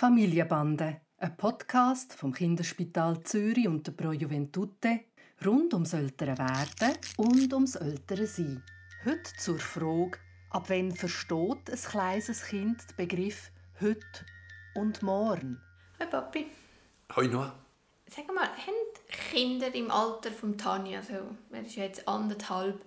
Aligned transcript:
Familienbande, 0.00 1.02
ein 1.18 1.36
Podcast 1.36 2.14
vom 2.14 2.32
Kinderspital 2.32 3.22
Zürich 3.22 3.68
und 3.68 3.86
der 3.86 3.92
Pro 3.92 4.12
Juventute 4.12 5.00
rund 5.44 5.74
ums 5.74 5.92
ältere 5.92 6.38
Werden 6.38 6.96
und 7.18 7.52
ums 7.52 7.74
ältere 7.74 8.26
Sein. 8.26 8.62
Heute 9.04 9.30
zur 9.36 9.58
Frage, 9.58 10.18
ab 10.48 10.70
wann 10.70 10.90
versteht 10.92 11.68
ein 11.70 11.76
kleines 11.76 12.46
Kind 12.46 12.80
den 12.88 12.96
Begriff 12.96 13.50
«heute» 13.78 14.24
und 14.74 15.02
«morgen»? 15.02 15.60
Hi 15.98 16.06
Papi. 16.06 16.46
Hoi 17.14 17.28
Noah. 17.28 17.54
Sag 18.08 18.26
mal, 18.34 18.48
haben 18.48 19.28
Kinder 19.30 19.74
im 19.74 19.90
Alter 19.90 20.30
von 20.30 20.56
Tanja, 20.56 21.00
also 21.00 21.36
er 21.52 21.62
ist 21.62 21.76
ja 21.76 21.84
jetzt 21.84 22.08
anderthalb, 22.08 22.80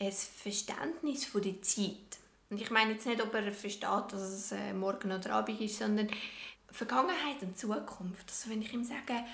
ein 0.00 0.10
Verständnis 0.10 1.26
von 1.26 1.42
der 1.42 1.62
Zeit? 1.62 2.19
Und 2.50 2.60
ich 2.60 2.70
meine 2.70 2.92
jetzt 2.92 3.06
nicht, 3.06 3.22
ob 3.22 3.32
er 3.34 3.52
versteht, 3.52 3.84
dass 3.84 4.20
es 4.20 4.52
äh, 4.52 4.72
morgen 4.72 5.12
oder 5.12 5.34
Abend 5.34 5.60
ist, 5.60 5.78
sondern 5.78 6.08
Vergangenheit 6.70 7.40
und 7.42 7.56
Zukunft. 7.56 8.28
Also 8.28 8.50
wenn 8.50 8.60
ich 8.62 8.72
ihm 8.72 8.84
sage, 8.84 9.24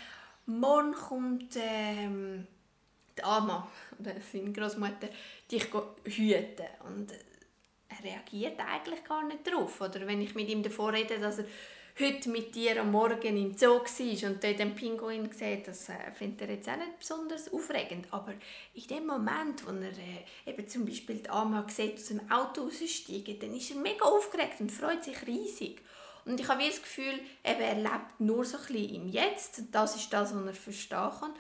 morgen 0.45 0.93
kommt 0.93 1.57
ähm, 1.57 2.47
die 3.17 3.25
Ama 3.25 3.67
oder 3.99 4.13
seine 4.33 4.53
Großmutter 4.53 5.09
dich 5.51 5.69
hüten 6.05 6.67
und 6.87 7.13
er 7.89 8.05
reagiert 8.05 8.61
eigentlich 8.61 9.03
gar 9.05 9.25
nicht 9.25 9.47
darauf. 9.47 9.81
Oder 9.81 10.07
wenn 10.07 10.21
ich 10.21 10.35
mit 10.35 10.49
ihm 10.49 10.63
davor 10.63 10.93
rede, 10.93 11.19
dass 11.19 11.39
er 11.39 11.47
heute 11.99 12.29
mit 12.29 12.55
dir 12.55 12.81
am 12.81 12.93
Morgen 12.93 13.37
im 13.37 13.57
Zoo 13.57 13.81
war 13.81 14.31
und 14.31 14.45
dort 14.45 14.59
den 14.59 14.75
Pinguin 14.75 15.33
sieht, 15.33 15.67
das 15.67 15.89
äh, 15.89 16.13
findet 16.13 16.43
er 16.43 16.55
jetzt 16.55 16.69
auch 16.69 16.77
nicht 16.77 16.99
besonders 16.99 17.51
aufregend. 17.53 18.07
Aber 18.11 18.35
in 18.75 18.87
dem 18.87 19.07
Moment, 19.07 19.67
wo 19.67 19.71
er 19.71 19.93
äh, 19.93 20.51
eben 20.51 20.69
zum 20.69 20.85
Beispiel 20.85 21.17
die 21.17 21.31
Ama 21.31 21.67
sieht, 21.69 21.95
aus 21.95 22.09
dem 22.09 22.31
Auto 22.31 22.65
raussteigen, 22.65 23.39
dann 23.41 23.55
ist 23.55 23.71
er 23.71 23.79
mega 23.79 24.05
aufgeregt 24.05 24.61
und 24.61 24.71
freut 24.71 25.05
sich 25.05 25.27
riesig. 25.27 25.81
Und 26.27 26.39
ich 26.39 26.49
habe 26.49 26.67
das 26.67 26.83
Gefühl, 26.83 27.21
eben, 27.45 27.61
er 27.61 27.77
lebt 27.77 28.19
nur 28.21 28.45
so 28.45 28.59
ein 28.59 28.67
bisschen 28.67 28.95
im 28.95 29.09
Jetzt. 29.09 29.63
Das 29.71 29.97
ist 29.97 30.13
das, 30.13 30.35
was 30.35 30.47
er 30.47 30.55
verstehen 30.55 31.11
kann. 31.19 31.35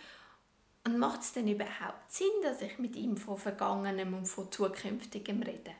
Und 0.86 0.98
macht 0.98 1.20
es 1.20 1.32
denn 1.32 1.48
überhaupt 1.48 2.10
Sinn, 2.10 2.28
dass 2.42 2.62
ich 2.62 2.78
mit 2.78 2.94
ihm 2.94 3.16
von 3.16 3.36
Vergangenem 3.36 4.14
und 4.14 4.26
von 4.26 4.50
Zukünftigem 4.50 5.42
rede? 5.42 5.72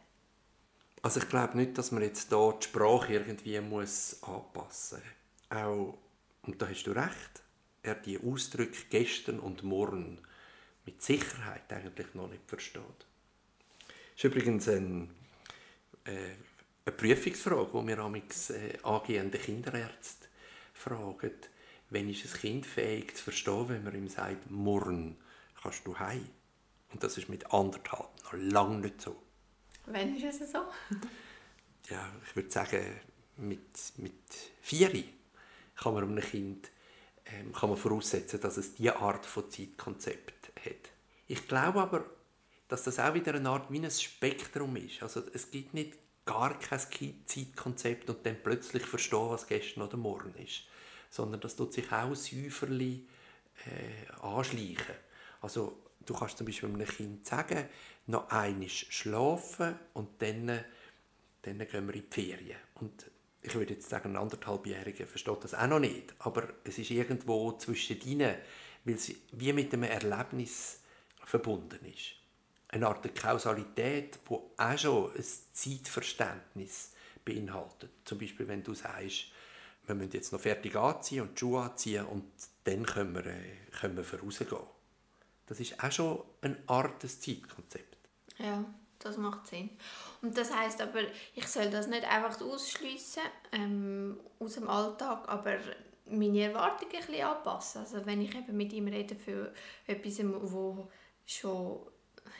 Also 1.06 1.20
ich 1.20 1.28
glaube 1.28 1.56
nicht, 1.56 1.78
dass 1.78 1.92
man 1.92 2.02
jetzt 2.02 2.32
da 2.32 2.50
die 2.50 2.64
Sprache 2.64 3.12
irgendwie 3.12 3.60
muss 3.60 4.20
anpassen 4.24 4.98
muss. 4.98 5.56
Auch, 5.56 5.96
und 6.42 6.60
da 6.60 6.68
hast 6.68 6.82
du 6.82 6.90
recht, 6.90 7.44
er 7.84 7.94
die 7.94 8.18
Ausdrücke 8.18 8.76
gestern 8.90 9.38
und 9.38 9.62
morgen 9.62 10.18
mit 10.84 11.00
Sicherheit 11.00 11.72
eigentlich 11.72 12.12
noch 12.14 12.28
nicht 12.28 12.42
versteht. 12.48 12.82
Das 13.86 14.16
ist 14.16 14.24
übrigens 14.24 14.68
ein, 14.68 15.08
äh, 16.06 16.10
eine 16.84 16.96
Prüfungsfrage, 16.96 17.70
die 17.72 17.86
wir 17.86 17.98
amigs 17.98 18.50
äh, 18.50 18.76
angehende 18.82 19.38
Kinderärzte 19.38 20.26
fragen. 20.74 21.30
Wenn 21.88 22.10
ist 22.10 22.34
ein 22.34 22.40
Kind 22.40 22.66
fähig 22.66 23.16
zu 23.16 23.22
verstehen, 23.22 23.68
wenn 23.68 23.84
man 23.84 23.94
ihm 23.94 24.08
sagt, 24.08 24.50
morgen 24.50 25.16
kannst 25.62 25.86
du 25.86 25.96
heim? 25.96 26.28
Und 26.92 27.04
das 27.04 27.16
ist 27.16 27.28
mit 27.28 27.52
anderthalb 27.52 28.08
noch 28.24 28.32
lange 28.32 28.78
nicht 28.78 29.00
so. 29.00 29.22
Wann 29.86 30.16
ist 30.16 30.40
es 30.40 30.52
so? 30.52 30.58
ja, 31.88 32.12
ich 32.26 32.36
würde 32.36 32.50
sagen, 32.50 32.82
mit, 33.36 33.60
mit 33.98 34.12
vier 34.60 34.90
kann 35.76 35.94
man 35.94 36.04
einem 36.04 36.20
Kind 36.20 36.70
ähm, 37.26 37.52
kann 37.52 37.70
man 37.70 37.78
voraussetzen, 37.78 38.40
dass 38.40 38.56
es 38.56 38.74
diese 38.74 38.96
Art 38.96 39.26
von 39.26 39.50
Zeitkonzept 39.50 40.52
hat. 40.64 40.90
Ich 41.26 41.46
glaube 41.48 41.80
aber, 41.80 42.04
dass 42.68 42.84
das 42.84 42.98
auch 42.98 43.14
wieder 43.14 43.34
eine 43.34 43.48
Art 43.48 43.70
wie 43.70 43.78
ein 43.78 43.90
Spektrum 43.90 44.76
ist. 44.76 45.02
Also 45.02 45.22
es 45.32 45.50
gibt 45.50 45.74
nicht 45.74 45.94
gar 46.24 46.58
kein 46.58 46.80
Zeitkonzept 47.26 48.10
und 48.10 48.24
dann 48.26 48.36
plötzlich 48.42 48.84
verstehen, 48.84 49.30
was 49.30 49.46
gestern 49.46 49.82
oder 49.82 49.96
morgen 49.96 50.34
ist. 50.34 50.62
Sondern 51.10 51.40
das 51.40 51.56
tut 51.56 51.72
sich 51.72 51.90
auch 51.92 52.14
säuferli 52.14 53.06
äh, 53.66 54.12
anschleichen. 54.20 54.96
Also 55.40 55.78
du 56.06 56.14
kannst 56.14 56.38
zum 56.38 56.46
Beispiel 56.46 56.68
einem 56.68 56.86
Kind 56.86 57.26
sagen, 57.26 57.68
noch 58.06 58.30
einmal 58.30 58.68
schlafen 58.68 59.78
und 59.94 60.22
dann, 60.22 60.64
dann 61.42 61.58
gehen 61.58 61.86
wir 61.86 61.94
in 61.94 62.02
die 62.02 62.06
Ferien. 62.10 62.58
Und 62.74 63.10
ich 63.42 63.54
würde 63.54 63.74
jetzt 63.74 63.88
sagen, 63.88 64.10
ein 64.10 64.16
anderthalbjähriger 64.16 65.06
versteht 65.06 65.44
das 65.44 65.54
auch 65.54 65.66
noch 65.66 65.78
nicht, 65.78 66.14
aber 66.20 66.48
es 66.64 66.78
ist 66.78 66.90
irgendwo 66.90 67.52
zwischen 67.52 68.00
ihnen, 68.02 68.34
weil 68.84 68.94
es 68.94 69.12
wie 69.32 69.52
mit 69.52 69.72
einem 69.72 69.84
Erlebnis 69.84 70.80
verbunden 71.24 71.84
ist. 71.86 72.12
Eine 72.68 72.88
Art 72.88 73.14
Kausalität, 73.14 74.18
die 74.28 74.34
auch 74.34 74.78
schon 74.78 75.12
ein 75.14 75.24
Zeitverständnis 75.52 76.92
beinhaltet. 77.24 77.90
Zum 78.04 78.18
Beispiel, 78.18 78.48
wenn 78.48 78.62
du 78.62 78.74
sagst, 78.74 79.26
wir 79.86 79.94
müssen 79.94 80.12
jetzt 80.12 80.32
noch 80.32 80.40
fertig 80.40 80.74
anziehen 80.74 81.22
und 81.22 81.34
die 81.34 81.40
Schuhe 81.40 81.62
anziehen 81.62 82.06
und 82.06 82.24
dann 82.64 82.84
können 82.84 83.14
wir, 83.14 83.26
äh, 83.26 83.70
können 83.78 83.96
wir 83.96 84.04
vorausgehen. 84.04 84.75
Das 85.46 85.60
ist 85.60 85.82
auch 85.82 85.92
schon 85.92 86.22
eine 86.40 86.58
Art 86.66 87.02
des 87.02 87.20
Zeitkonzept. 87.20 87.96
Ja, 88.38 88.64
das 88.98 89.16
macht 89.16 89.46
Sinn. 89.46 89.70
Und 90.22 90.36
das 90.36 90.52
heißt 90.52 90.80
aber, 90.80 91.00
ich 91.34 91.46
soll 91.46 91.70
das 91.70 91.86
nicht 91.86 92.04
einfach 92.04 92.40
ausschliessen 92.40 93.22
ähm, 93.52 94.18
aus 94.38 94.54
dem 94.54 94.68
Alltag, 94.68 95.28
aber 95.28 95.58
meine 96.08 96.40
Erwartungen 96.40 96.92
ein 96.92 97.06
bisschen 97.06 97.24
anpassen. 97.24 97.82
Also 97.82 98.04
wenn 98.06 98.20
ich 98.20 98.34
eben 98.34 98.56
mit 98.56 98.72
ihm 98.72 98.88
rede 98.88 99.16
für 99.16 99.52
etwas, 99.86 100.18
wo 100.22 100.90
schon 101.24 101.80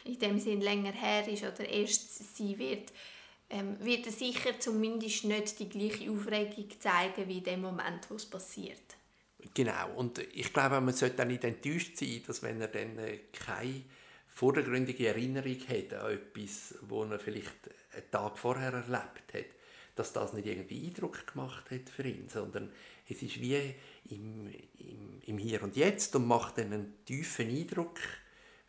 in 0.04 0.18
dem 0.18 0.38
Sinn 0.38 0.60
länger 0.60 0.92
her 0.92 1.26
ist 1.28 1.42
oder 1.42 1.68
erst 1.68 2.36
sein 2.36 2.58
wird, 2.58 2.92
ähm, 3.50 3.76
wird 3.84 4.06
er 4.06 4.12
sicher 4.12 4.58
zumindest 4.58 5.24
nicht 5.24 5.58
die 5.58 5.68
gleiche 5.68 6.10
Aufregung 6.10 6.68
zeigen 6.80 7.28
wie 7.28 7.38
in 7.38 7.44
dem 7.44 7.62
Moment, 7.62 8.08
wo 8.10 8.14
es 8.14 8.26
passiert. 8.26 8.96
Genau, 9.54 9.94
und 9.96 10.18
ich 10.18 10.52
glaube, 10.52 10.80
man 10.80 10.94
sollte 10.94 11.16
dann 11.16 11.28
nicht 11.28 11.44
enttäuscht 11.44 11.96
sein, 11.96 12.22
dass 12.26 12.42
wenn 12.42 12.60
er 12.60 12.68
dann 12.68 12.98
äh, 12.98 13.18
keine 13.32 13.82
vordergründige 14.28 15.08
Erinnerung 15.08 15.58
hat 15.68 15.94
an 15.94 16.12
etwas, 16.12 16.74
was 16.82 17.10
er 17.10 17.18
vielleicht 17.18 17.70
einen 17.94 18.10
Tag 18.10 18.38
vorher 18.38 18.72
erlebt 18.72 19.32
hat, 19.32 19.56
dass 19.94 20.12
das 20.12 20.34
nicht 20.34 20.46
irgendwie 20.46 20.86
Eindruck 20.86 21.26
gemacht 21.26 21.70
hat 21.70 21.88
für 21.88 22.02
ihn, 22.02 22.28
sondern 22.28 22.70
es 23.08 23.22
ist 23.22 23.40
wie 23.40 23.74
im, 24.10 24.52
im, 24.78 25.22
im 25.24 25.38
Hier 25.38 25.62
und 25.62 25.74
Jetzt 25.74 26.14
und 26.14 26.26
macht 26.26 26.58
dann 26.58 26.72
einen 26.72 27.04
tiefen 27.06 27.48
Eindruck 27.48 27.98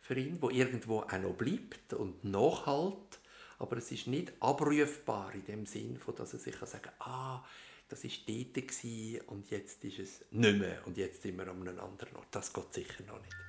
für 0.00 0.14
ihn, 0.14 0.38
wo 0.40 0.48
irgendwo 0.48 1.00
auch 1.00 1.18
noch 1.18 1.34
bleibt 1.34 1.92
und 1.92 2.24
nachhalt, 2.24 3.18
aber 3.58 3.78
es 3.78 3.90
ist 3.90 4.06
nicht 4.06 4.32
abrufbar 4.40 5.34
in 5.34 5.44
dem 5.44 5.66
Sinn, 5.66 5.98
dass 6.16 6.32
er 6.32 6.38
sich 6.38 6.56
sagen 6.56 6.82
kann, 6.82 6.92
ah, 7.00 7.44
das 7.88 8.04
war 8.04 8.10
dort 8.26 9.28
und 9.28 9.50
jetzt 9.50 9.84
ist 9.84 9.98
es 9.98 10.24
nicht 10.30 10.58
mehr 10.58 10.86
und 10.86 10.96
jetzt 10.96 11.22
sind 11.22 11.38
wir 11.38 11.48
an 11.48 11.66
einem 11.66 11.80
anderen 11.80 12.16
Ort. 12.16 12.28
Das 12.30 12.52
geht 12.52 12.74
sicher 12.74 13.02
noch 13.06 13.20
nicht. 13.20 13.47